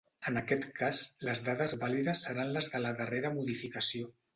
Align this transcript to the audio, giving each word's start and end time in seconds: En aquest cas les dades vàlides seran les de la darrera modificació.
En 0.29 0.37
aquest 0.39 0.63
cas 0.79 1.01
les 1.29 1.43
dades 1.51 1.77
vàlides 1.85 2.27
seran 2.31 2.59
les 2.59 2.75
de 2.77 2.87
la 2.87 2.99
darrera 3.05 3.37
modificació. 3.41 4.17